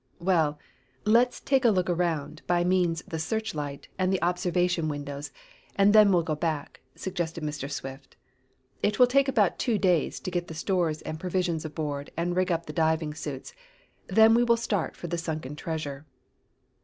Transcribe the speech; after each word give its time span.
"Well, 0.17 0.57
let's 1.05 1.39
take 1.39 1.63
a 1.63 1.69
look 1.69 1.87
around 1.87 2.41
by 2.47 2.63
means 2.63 3.03
the 3.07 3.19
searchlight 3.19 3.87
and 3.99 4.11
the 4.11 4.19
observation 4.23 4.87
windows, 4.89 5.31
and 5.75 5.93
then 5.93 6.11
we'll 6.11 6.23
go 6.23 6.33
back," 6.33 6.81
suggested 6.95 7.43
Mr. 7.43 7.69
Swift. 7.69 8.15
"It 8.81 8.97
will 8.97 9.05
take 9.05 9.27
about 9.27 9.59
two 9.59 9.77
days 9.77 10.19
to 10.21 10.31
get 10.31 10.47
the 10.47 10.55
stores 10.55 11.03
and 11.03 11.19
provisions 11.19 11.65
aboard 11.65 12.09
and 12.17 12.35
rig 12.35 12.51
up 12.51 12.65
the 12.65 12.73
diving 12.73 13.13
suits; 13.13 13.53
then 14.07 14.33
we 14.33 14.41
will 14.43 14.57
start 14.57 14.95
for 14.95 15.05
the 15.05 15.19
sunken 15.19 15.55
treasure." 15.55 16.07